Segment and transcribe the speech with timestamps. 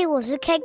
[0.00, 0.58] 嘿，我是 K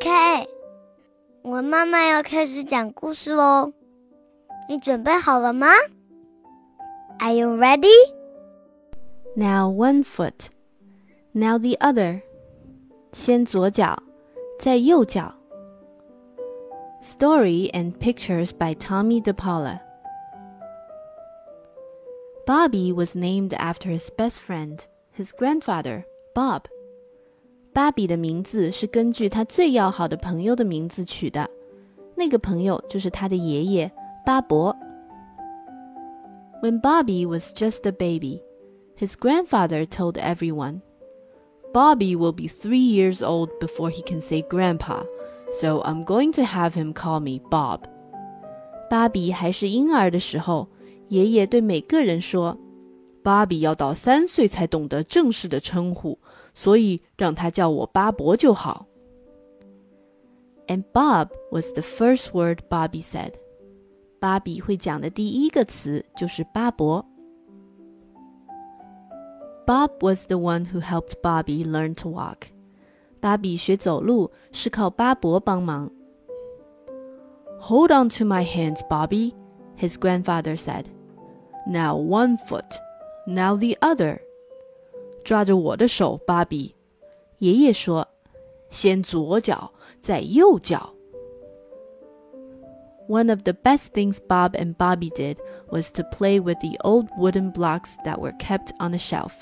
[7.33, 7.91] you ready?
[9.35, 10.47] Now one foot,
[11.33, 12.21] now the other.
[13.11, 14.01] 先左脚，
[14.57, 15.33] 再右脚。
[17.01, 19.81] Story and pictures by Tomie dePaola.
[22.47, 26.69] Bobby was named after his best friend, his grandfather, Bob.
[27.74, 31.48] 芭比的名字是根据他最要好的朋友的名字取的，
[32.16, 33.90] 那个朋友就是他的爷爷
[34.26, 34.76] 巴伯。
[36.62, 38.42] When Bobby was just a baby,
[38.98, 40.80] his grandfather told everyone,
[41.72, 45.04] Bobby will be three years old before he can say grandpa,
[45.52, 47.84] so I'm going to have him call me Bob.
[48.90, 50.68] 芭比还是婴儿的时候，
[51.08, 56.18] 爷爷对每个人说：“芭比要到三岁才懂得正式的称呼。”
[56.54, 58.86] 所以让他叫我巴伯就好。
[60.66, 63.34] And Bob was the first word Bobby said.
[64.20, 67.04] 芭比会讲的第一个词就是巴伯。
[69.66, 72.48] Bob was the one who helped Bobby learn to walk.
[73.20, 75.90] 芭比学走路是靠巴伯帮忙。
[77.60, 79.34] Hold on to my hands, Bobby,
[79.76, 80.86] his grandfather said.
[81.66, 82.78] Now one foot,
[83.26, 84.20] now the other.
[85.24, 86.74] 抓着我的手，芭比。
[87.38, 89.70] 爷爷说：“先左脚，
[90.00, 90.94] 再右脚。”
[93.08, 95.38] One of the best things Bob and Bobby did
[95.70, 99.32] was to play with the old wooden blocks that were kept on a shelf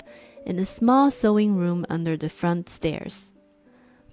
[0.45, 3.27] in the small sewing room under the front stairs.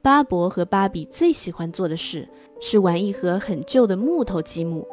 [0.02, 2.28] 巴伯和芭比最喜欢做的事
[2.61, 4.86] 是玩一盒很旧的木头积木，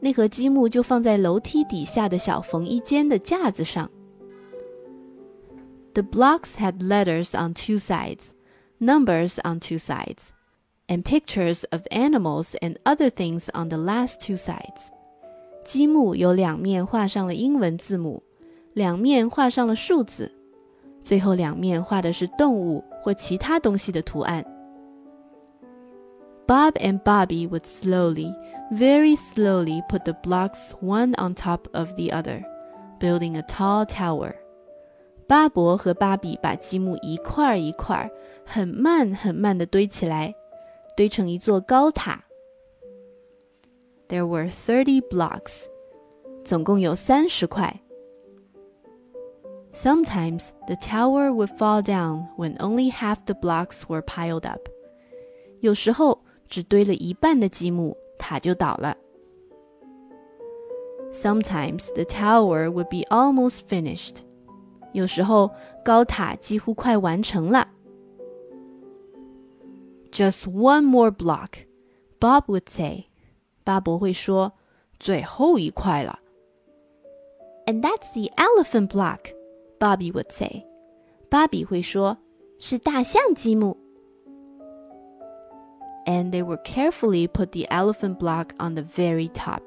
[0.00, 3.90] 那盒积木就放在楼梯底下的小缝衣间的架子上。
[5.98, 8.34] the blocks had letters on two sides,
[8.80, 10.32] numbers on two sides,
[10.88, 14.90] and pictures of animals and other things on the last two sides.
[15.64, 18.22] 积木有两面画上了英文字母，
[18.74, 20.30] 两面画上了数字，
[21.02, 24.44] 最后两面画的是动物或其他东西的图案。
[26.46, 28.34] Bob and Bobby would slowly,
[28.70, 32.44] very slowly put the blocks one on top of the other,
[33.00, 34.34] building a tall tower.
[35.28, 38.10] 巴伯和芭比把积木一块儿一块儿，
[38.44, 40.34] 很慢很慢地堆起来，
[40.96, 42.24] 堆成一座高塔。
[44.08, 45.64] There were thirty blocks，
[46.44, 47.80] 总共有三十块。
[49.72, 54.68] Sometimes the tower would fall down when only half the blocks were piled up。
[55.60, 58.96] 有时候只堆了一半的积木，塔就倒了。
[61.10, 64.18] Sometimes the tower would be almost finished。
[64.92, 65.50] 有时候
[65.84, 67.68] 高塔几乎快完成了。
[70.10, 71.66] Just one more block,
[72.20, 73.06] Bob would say.
[73.64, 76.20] 巴伯会说：“最后一块了。”
[77.66, 79.32] And that's the elephant block,
[79.78, 80.66] Bobby would say.
[81.30, 83.78] 芭比会说：“是大象积木。”
[86.06, 89.62] And they would carefully put the elephant block on the very top.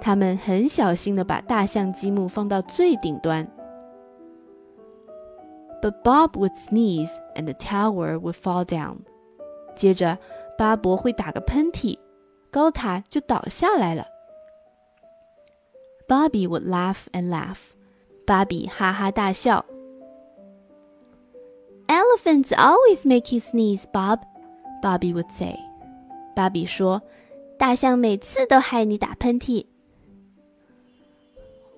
[0.00, 3.46] 他们很小心地把大象积木放到最顶端。
[5.84, 8.98] but Bob would sneeze and the tower would fall down.
[9.74, 10.18] 接着，
[10.58, 11.98] 巴伯会打个喷嚏，
[12.50, 14.06] 高塔就倒下来了。
[16.06, 17.58] Bobby would laugh and laugh.
[18.26, 19.64] 芭比哈哈大笑。
[21.86, 24.20] Elephants always make you sneeze, Bob.
[24.82, 25.58] Bobby would say.
[26.36, 27.02] 芭比说，
[27.58, 29.66] 大象每次都害你打喷嚏。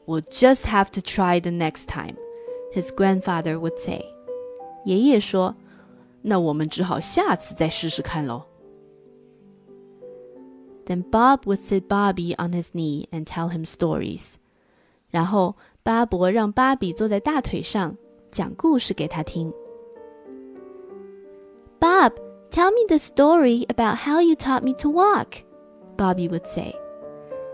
[0.04, 2.16] We'll just have to try the next time
[2.76, 4.04] his grandfather would say.
[4.84, 8.42] 爷爷说：“那我们只好下次再试试看喽。”
[10.84, 14.34] Then Bob would sit Bobby on his knee and tell him stories.
[15.10, 15.54] 然后
[15.84, 17.96] 巴伯让芭比坐在大腿上
[18.32, 19.52] 讲故事给他听。
[21.78, 22.12] Bob,
[22.50, 25.44] tell me the story about how you taught me to walk.
[25.96, 26.74] Bobby would say.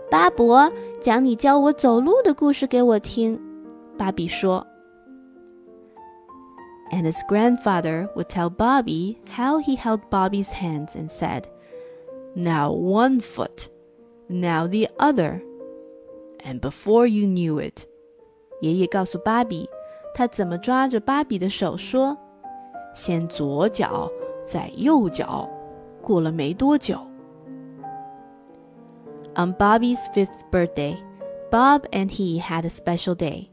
[0.09, 3.39] 巴伯，讲你教我走路的故事给我听。
[3.97, 4.65] 芭比说。
[6.91, 11.47] and his grandfather would tell Bobby how he held Bobby's hands and said,
[12.35, 13.69] Now one foot,
[14.27, 15.41] now the other.
[16.43, 17.85] And before you knew it,
[18.61, 19.69] 爷爷告诉芭比，
[20.13, 22.17] 他怎么抓着芭比的手说：“
[22.95, 24.11] 先左脚，
[24.45, 25.49] 再右脚。”
[26.01, 26.97] 过了没多久，
[29.35, 30.97] On Bobby's fifth birthday,
[31.51, 33.49] Bob and he had a special day.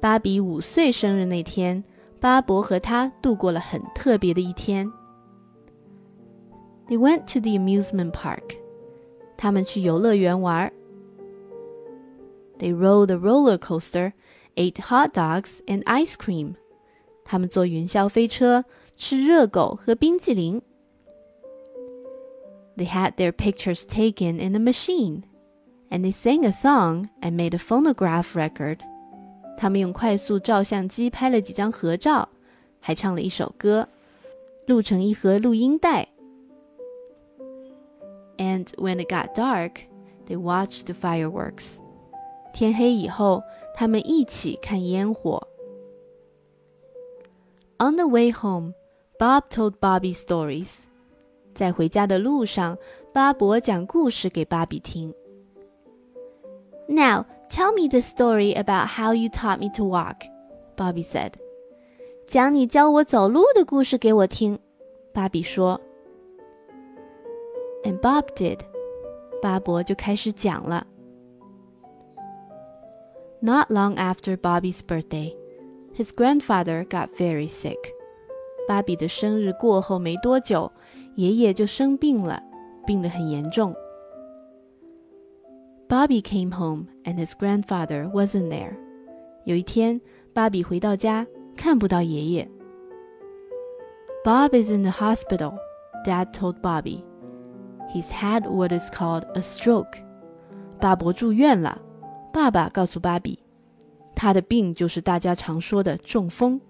[0.00, 1.84] 芭比五岁生日那天，
[2.20, 4.90] 巴伯和他度过了很特别的一天。
[6.88, 8.56] They went to the amusement park.
[9.36, 10.72] 他们去游乐园玩。
[12.58, 14.12] They rode a roller coaster,
[14.54, 16.54] ate hot dogs and ice cream.
[17.24, 18.64] 他们坐云霄飞车，
[18.96, 20.62] 吃热狗和冰淇淋。
[22.76, 25.22] They had their pictures taken in a machine,
[25.90, 28.78] and they sang a song and made a phonograph record.
[29.57, 32.29] 他们用快速照相机拍了几张合照，
[32.79, 33.87] 还唱了一首歌，
[34.65, 36.07] 录成一盒录音带。
[38.37, 39.83] And when it got dark,
[40.27, 41.77] they watched the fireworks.
[42.53, 43.43] 天黑以后，
[43.75, 45.47] 他们一起看烟火。
[47.77, 48.73] On the way home,
[49.19, 50.83] Bob told Bobby stories.
[51.53, 52.77] 在回家的路上，
[53.13, 55.13] 巴伯讲故事给芭比听。
[56.87, 60.22] Now tell me the story about how you taught me to walk,
[60.76, 61.32] Bobby said.
[62.26, 64.58] 讲你教我走路的故事给我听，
[65.12, 65.80] 芭比说。
[67.84, 68.60] And Bob did.
[69.40, 70.86] 巴伯就开始讲了。
[73.40, 75.36] Not long after Bobby's birthday,
[75.94, 77.78] his grandfather got very sick.
[78.66, 80.72] 芭比的生日过后没多久，
[81.14, 82.42] 爷爷就生病了，
[82.84, 83.72] 病得很严重。
[85.90, 88.76] Bobby came home and his grandfather wasn't there.
[89.44, 90.00] 有一天，
[90.34, 91.26] 芭比回到家，
[91.56, 92.50] 看不到爷爷。
[94.24, 95.56] Bob is in the hospital,
[96.04, 97.04] Dad told Bobby.
[97.94, 100.02] He's had what is called a stroke.
[100.80, 101.80] 巴伯住院了。
[102.32, 103.38] 爸爸告诉芭比，
[104.14, 106.60] 他的病就是大家常说的中风。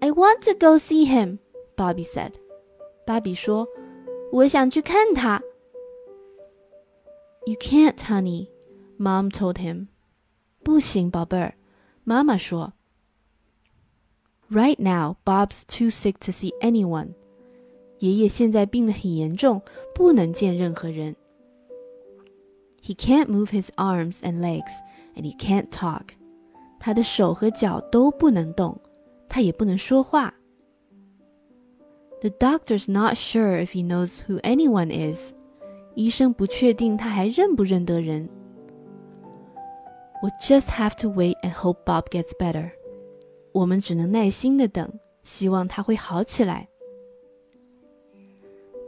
[0.00, 1.38] I want to go see him,
[1.76, 2.32] Bobby said.
[3.06, 5.42] 芭比说：“我想去看他。”
[7.46, 8.48] You can't, honey,
[8.98, 9.88] Mom told him.
[10.64, 11.54] 不行，宝贝儿，
[12.04, 12.72] 妈妈说。
[14.50, 17.14] Right now, Bob's too sick to see anyone.
[17.98, 19.62] 爷爷现在病得很严重，
[19.94, 21.16] 不能见任何人。
[22.82, 24.72] He can't move his arms and legs,
[25.14, 26.10] and he can't talk.
[26.78, 28.80] 他的手和脚都不能动，
[29.28, 30.34] 他也不能说话。
[32.20, 35.32] The doctor's not sure if he knows who anyone is.
[35.94, 38.28] 医生不确定他还认不认得人。
[40.22, 42.70] We'll just have to wait and hope Bob gets better.
[43.52, 44.90] 我们只能耐心的等，
[45.24, 46.68] 希望他会好起来。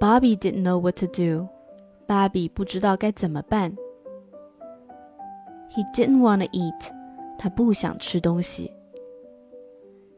[0.00, 1.48] Bobby didn't know what to do.
[2.06, 3.76] 芭比不知道该怎么办。
[5.70, 6.92] He didn't want to eat.
[7.38, 8.72] 他不想吃东西。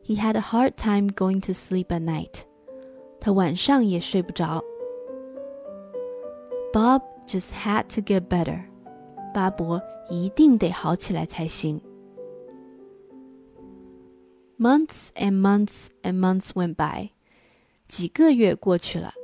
[0.04, 2.42] He had a hard time going to sleep at night.
[3.20, 4.62] 他晚上也睡不着。
[6.74, 8.62] Bob just had to get better.
[9.32, 11.80] 巴伯一定得好起来才行。
[14.58, 17.10] Months and months and months went by.
[17.88, 19.14] 几个月过去了。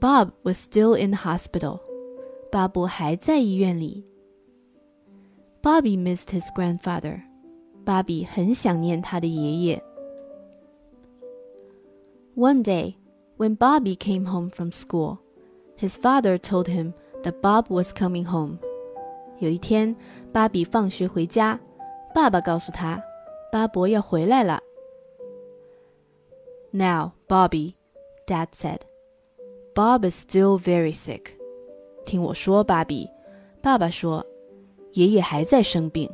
[0.00, 1.80] Bob was still in the hospital.
[2.50, 4.04] 巴伯还在医院里。
[5.62, 7.22] Bobby missed his grandfather.
[7.84, 9.82] 芭比很想念他的爷爷。
[12.34, 12.94] One day,
[13.36, 15.18] when Bobby came home from school,
[15.78, 18.58] his father told him that Bob was coming home.
[19.38, 19.96] 有一天，
[20.32, 21.58] 芭比放学回家，
[22.14, 23.02] 爸爸告诉他，
[23.50, 24.60] 巴伯要回来了。
[26.70, 27.74] Now, Bobby,
[28.26, 28.80] Dad said,
[29.74, 31.32] Bob is still very sick.
[32.04, 33.08] 听我说，芭比，
[33.60, 34.24] 爸爸说，
[34.92, 36.10] 爷爷还在生病。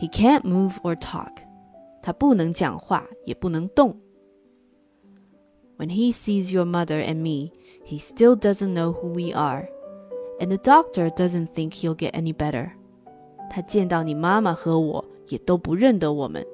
[0.00, 1.32] He can't move or talk.
[2.02, 3.96] 他不能讲话，也不能动。
[5.78, 7.52] When he sees your mother and me,
[7.86, 9.68] he still doesn't know who we are,
[10.40, 12.70] and the doctor doesn't think he'll get any better.
[13.50, 16.46] 他见到你妈妈和我，也都不认得我们。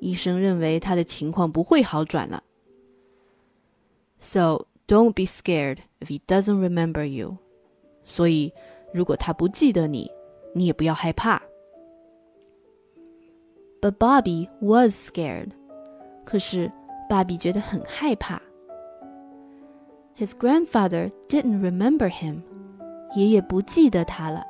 [0.00, 2.42] 医生认为他的情况不会好转了。
[4.20, 7.38] So don't be scared if he doesn't remember you.
[8.02, 8.52] 所以，
[8.92, 10.10] 如果他不记得你，
[10.54, 11.42] 你也不要害怕。
[13.80, 15.50] But Bobby was scared.
[16.24, 16.70] 可是，
[17.08, 18.42] 芭比觉得很害怕。
[20.16, 22.42] His grandfather didn't remember him.
[23.14, 24.44] 爷爷不记得他了。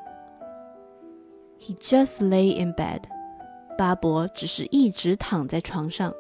[1.59, 3.03] He just lay in bed.
[3.77, 6.15] 巴伯只是一直躺在床上。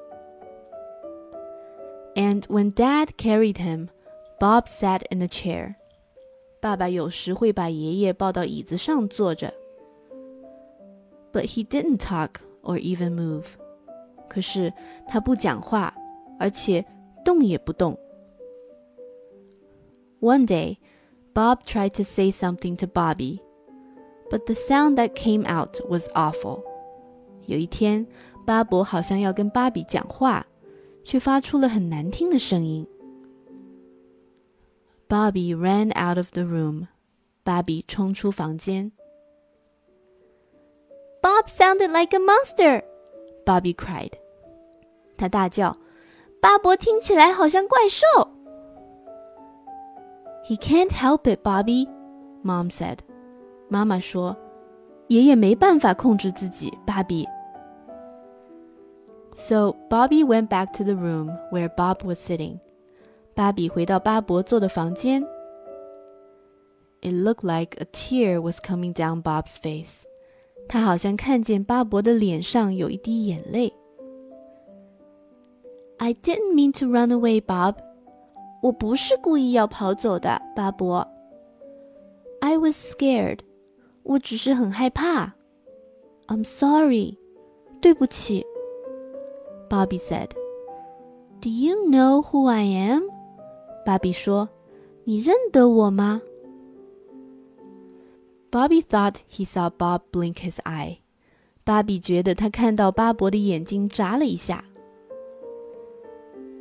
[2.14, 3.88] And when Dad carried him,
[4.38, 5.75] Bob sat in a chair.
[6.61, 9.52] 爸爸有时会把爷爷抱到椅子上坐着。
[11.33, 13.45] But he didn't talk or even move.
[14.28, 14.73] 可是
[15.07, 15.95] 他不讲话，
[16.38, 16.85] 而且
[17.25, 17.99] 动也不动。
[20.21, 20.78] One day,
[21.35, 23.40] Bob tried to say something to Bobby,
[24.31, 26.62] but the sound that came out was awful.
[27.47, 28.07] 有一天，
[28.47, 30.47] 巴伯好像要跟芭比讲话，
[31.05, 32.87] 却发出了很难听的声音。
[35.09, 36.88] Bobby ran out of the room.
[37.45, 38.90] 芭比冲出房间。
[41.23, 42.83] Bob sounded like a monster.
[43.45, 44.12] Bobby cried.
[45.16, 45.76] 他大叫：“
[46.40, 48.05] 巴伯听起来好像怪兽。”
[50.45, 51.88] He can't help it, Bobby,
[52.45, 52.99] Mom said.
[53.69, 57.26] 妈妈说：“爷爷没办法控制自己，芭比。”
[59.35, 62.59] So Bobby went back to the room where Bob was sitting.
[63.35, 65.23] 芭比回到巴伯坐的房间。
[67.02, 70.05] It looked like a tear was coming down Bob's face.
[70.69, 73.73] 他好像看见巴伯的脸上有一滴眼泪。
[75.99, 77.76] I didn't mean to run away, Bob.
[78.62, 81.07] 我不是故意要跑走的，巴伯。
[82.40, 83.40] I was scared.
[84.02, 85.35] 我只是很害怕。
[86.26, 87.19] I'm sorry.
[87.81, 88.45] 对不起。
[89.69, 90.31] Bobby said.
[91.40, 93.05] Do you know who I am?
[93.85, 96.23] 芭比说：“你认得我吗？”
[98.50, 100.99] Bobby thought he saw Bob blink his eye.
[101.62, 104.64] 芭比觉得他看到巴伯的眼睛眨了一下。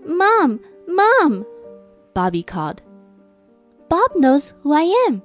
[0.06, 1.46] Mom, Mom,
[2.14, 2.78] Bobby called.
[3.90, 5.22] Bob knows who I am.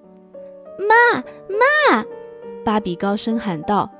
[0.78, 2.04] 妈妈，
[2.64, 3.90] 芭比高声喊道：“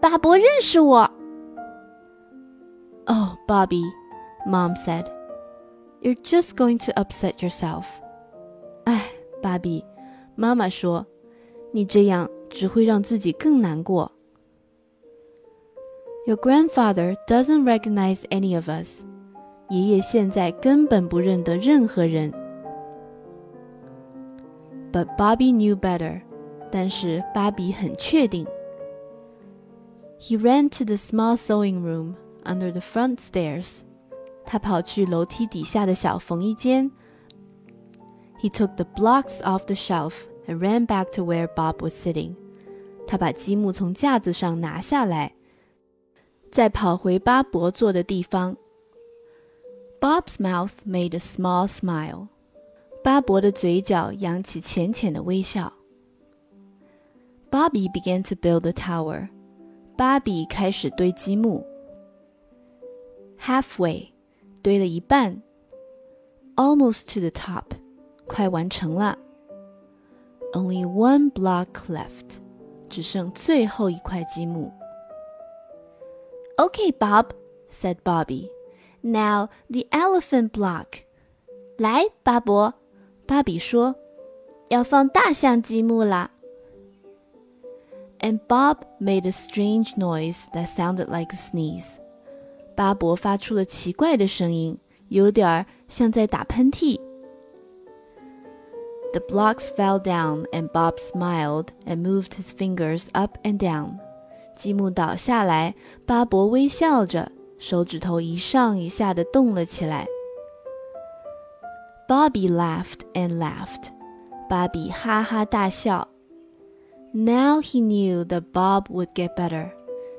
[0.00, 1.10] 巴伯认识我。”
[3.06, 3.84] Oh, Bobby,
[4.46, 5.06] Mom said.
[6.00, 7.86] You're just going to upset yourself.
[8.84, 9.10] 哎，
[9.42, 9.84] 芭比，
[10.34, 11.04] 妈妈说，
[11.72, 14.10] 你这样只会让自己更难过。
[16.26, 19.04] Your grandfather doesn't recognize any of us.
[19.68, 22.32] 爷爷现在根本不认得任何人。
[24.92, 26.22] But Bobby knew better.
[26.72, 28.46] 但是芭比很确定。
[30.20, 32.14] He ran to the small sewing room
[32.44, 33.80] under the front stairs.
[34.44, 36.90] 他跑去楼梯底下的小缝衣间。
[38.40, 40.14] He took the blocks off the shelf
[40.46, 42.34] and ran back to where Bob was sitting.
[43.06, 45.34] 他把积木从架子上拿下来，
[46.50, 48.56] 再跑回巴伯坐的地方。
[50.00, 52.28] Bob's mouth made a small smile.
[53.02, 55.72] 巴伯的嘴角扬起浅浅的微笑。
[57.50, 59.28] Bobby began to build a tower.
[59.96, 61.66] 芭比开始堆积木。
[63.38, 64.08] Halfway.
[64.62, 65.42] 堆了一半，
[66.56, 67.64] almost to the top，
[68.26, 69.16] 快完成了。
[70.52, 72.42] Only one block left，
[72.90, 74.70] 只剩最后一块积木。
[76.58, 77.30] Okay, Bob,
[77.72, 78.50] said Bobby.
[79.04, 81.04] Now the elephant block.
[81.78, 82.74] 来，巴伯，
[83.26, 83.96] 芭比说，
[84.68, 86.30] 要放大象积木啦。
[88.18, 91.96] And Bob made a strange noise that sounded like a sneeze.
[92.76, 94.78] 巴伯发出了奇怪的声音，
[95.08, 97.00] 有点儿像在打喷嚏。
[99.12, 103.98] The blocks fell down, and Bob smiled and moved his fingers up and down.
[104.54, 105.74] 积木倒下来，
[106.06, 110.06] 巴伯微笑着， 手指头一上一下的动了起来。
[112.08, 113.88] Bobby laughed and laughed.
[114.48, 116.08] 芭比哈哈大笑。
[117.12, 119.70] Now he knew that Bob would get better.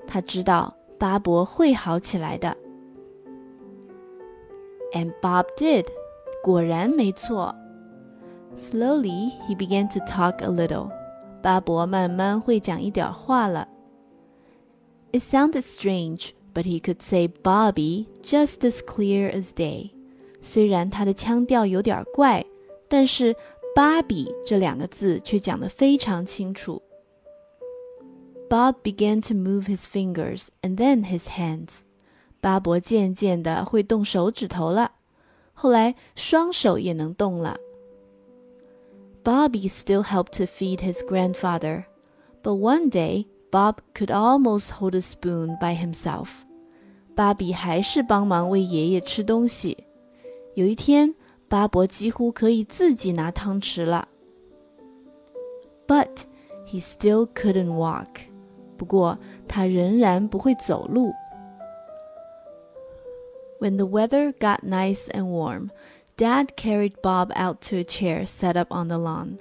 [0.07, 2.55] 他知道巴伯会好起来的。
[4.93, 5.87] And Bob did，
[6.43, 7.55] 果然没错。
[8.55, 10.91] Slowly he began to talk a little，
[11.41, 13.67] 巴伯慢慢会讲一点话了。
[15.13, 19.91] It sounded strange, but he could say Bobby just as clear as day。
[20.41, 22.45] 虽然他的腔调有点怪，
[22.87, 23.35] 但是
[23.75, 26.81] 芭比这两个字却讲得非常清楚。
[28.49, 31.81] Bob began to move his fingers and then his hands.
[32.41, 34.91] 巴伯渐渐的会动手指头了，
[35.53, 37.57] 后来双手也能动了。
[39.23, 41.85] Bobby still helped to feed his grandfather,
[42.41, 46.43] but one day Bob could almost hold a spoon by himself.
[47.15, 49.85] 芭比还是帮忙喂爷爷吃东西。
[50.55, 51.13] 有一天，
[51.47, 54.07] 巴伯几乎可以自己拿汤匙了。
[55.87, 56.23] But
[56.65, 58.07] he still couldn't walk.
[58.77, 61.11] 不过他仍然不会走路。
[63.59, 65.69] When the weather got nice and warm,
[66.17, 69.37] Dad carried Bob out to a chair set up on the lawn.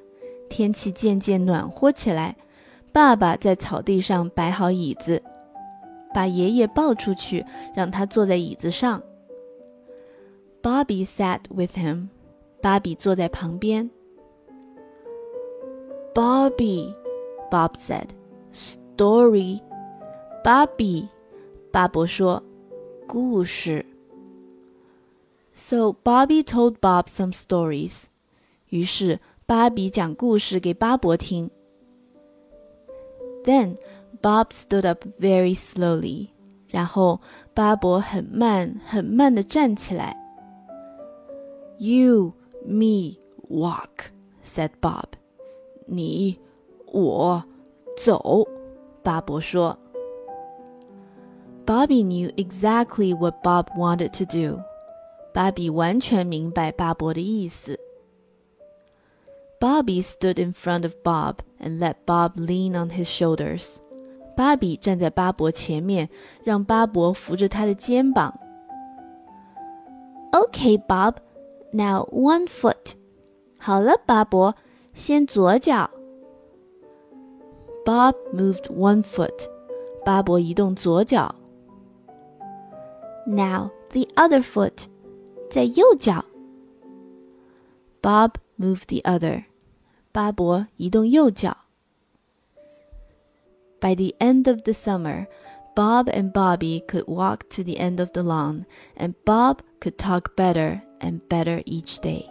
[0.48, 2.36] 天气渐渐暖和起来，
[2.92, 5.22] 爸爸在草地上摆好椅子，
[6.14, 7.44] 把爷爷抱出去，
[7.74, 9.02] 让他坐在椅子上。
[10.62, 12.08] Bobby sat with him.
[12.60, 13.88] 芭比坐在旁边。
[16.12, 16.94] Bobby,
[17.50, 18.08] Bob said
[18.52, 19.60] story.
[20.44, 21.08] 芭比，
[21.70, 22.42] 巴伯说，
[23.06, 23.86] 故事。
[25.54, 28.04] So Bobby told Bob some stories.
[28.68, 31.50] 于是芭比讲故事给巴伯听。
[33.44, 33.76] Then
[34.22, 36.28] Bob stood up very slowly.
[36.68, 37.20] 然后
[37.54, 40.16] 巴伯很慢很慢地站起来。
[41.78, 43.16] You, me,
[43.48, 44.10] walk,
[44.44, 45.14] said Bob.
[45.86, 46.38] 你，
[46.92, 47.44] 我，
[47.96, 48.46] 走。
[49.02, 49.78] 巴伯说。
[51.66, 54.62] Bobby knew exactly what Bob wanted to do.
[55.32, 57.78] 芭比完全明白巴伯的意思。
[59.60, 63.76] Bobby stood in front of Bob and let Bob lean on his shoulders.
[64.35, 66.09] 芭比站在巴伯前面，
[66.43, 68.37] 让巴伯扶着他的肩膀。
[70.31, 71.15] Okay, Bob.
[71.71, 72.93] Now one foot.
[73.57, 74.55] 好了，巴伯，
[74.93, 75.89] 先左脚。
[77.85, 79.49] Bob moved one foot.
[80.05, 81.33] 巴伯移动左脚。
[83.25, 84.85] Now the other foot.
[85.49, 86.25] 在右脚。
[88.01, 89.45] Bob moved the other.
[90.11, 91.64] 巴伯移动右脚。
[93.80, 95.26] By the end of the summer,
[95.74, 98.66] Bob and Bobby could walk to the end of the lawn,
[98.96, 102.26] and Bob could talk better and better each day.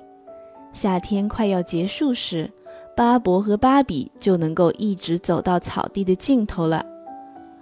[0.74, 2.52] 夏天快要结束时，
[2.96, 6.86] 巴伯和芭比就能够一直走到草地的尽头了，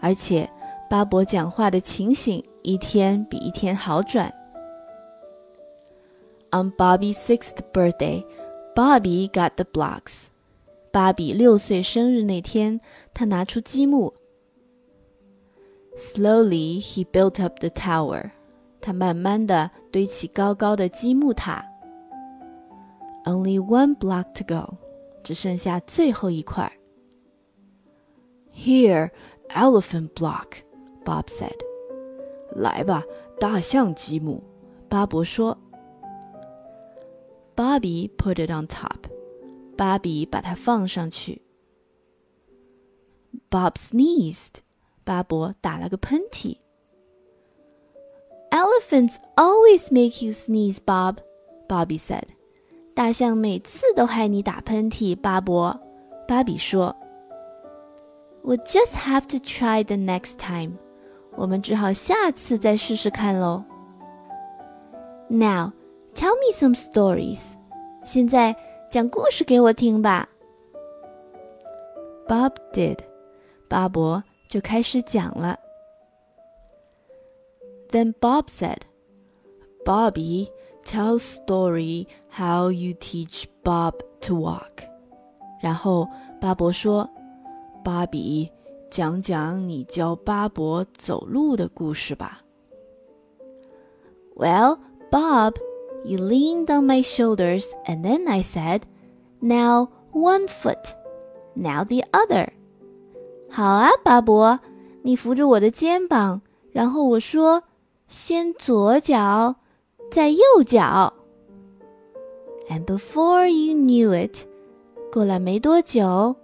[0.02, 0.50] 而且
[0.90, 4.34] 巴伯讲话的情形一天比一天好转。
[6.52, 8.26] On Bobby's sixth birthday,
[8.76, 10.28] Bobby got the blocks.
[10.92, 12.80] 芭比六岁生日那天，
[13.14, 14.14] 他拿出积木。
[15.96, 18.32] Slowly he built up the tower.
[18.80, 21.66] 他慢慢的堆起高高的积木塔。
[23.26, 24.78] Only one block to go.
[25.24, 26.72] 只剩下最后一块。
[28.54, 29.12] Here,
[29.50, 30.64] elephant block,
[31.04, 31.58] Bob said.
[32.56, 33.04] 来吧，
[33.40, 34.42] 大象积木，
[34.88, 35.58] 巴伯说。
[37.56, 39.10] Bobby put it on top.
[39.82, 41.42] 芭比把它放上去。
[43.50, 44.62] Bob sneezed.
[45.04, 46.58] 巴伯打了个喷嚏。
[48.52, 51.18] Elephants always make you sneeze, Bob.
[51.68, 52.24] Bobby said.
[52.94, 55.80] 大象每次都害你打喷嚏，巴伯。
[56.28, 56.96] 芭比说。
[58.44, 60.78] We'll just have to try the next time.
[61.36, 63.64] 我们只好下次再试试看喽。
[65.30, 65.74] Now,
[66.16, 67.54] tell me some stories.
[68.04, 68.56] 现在
[68.92, 70.28] 讲故事给我听吧。
[72.28, 73.00] Bob did.
[73.70, 75.58] 巴伯就开始讲了。
[77.90, 78.80] Then Bob said,
[79.86, 80.50] Bobby,
[80.84, 84.84] tell story how you teach Bob to walk.
[85.62, 86.08] 然后
[86.40, 87.10] 巴伯说：“
[87.84, 88.52] 芭比，
[88.90, 92.42] 讲讲你教巴伯走路的故事吧。”
[94.36, 94.80] Well,
[95.10, 95.56] Bob,
[96.04, 98.82] you leaned on my shoulders, and then I said,
[99.40, 100.96] "Now one foot,
[101.56, 102.50] now the other."
[103.50, 104.60] 好啊，巴伯，
[105.04, 109.56] 你扶着我的肩膀，然后我说：“先左脚，
[110.12, 111.14] 再右脚。”
[112.70, 114.46] And before you knew it，
[115.12, 116.36] 过了没多久，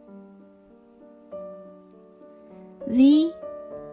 [2.87, 3.33] The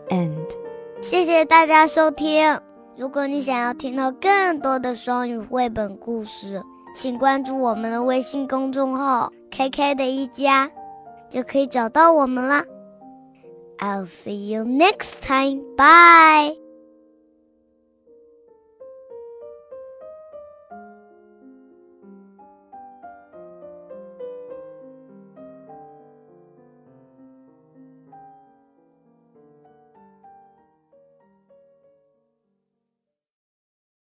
[0.09, 0.57] end。
[1.01, 2.61] 谢谢大家收听。
[2.98, 6.64] 如果你想要听到更多的双语绘本故事，
[6.96, 10.72] 请关注我们的微信公众号 “KK 的一家”，
[11.30, 12.64] 就可以找到我们啦。
[13.80, 15.62] I'll see you next time.
[15.76, 16.65] Bye.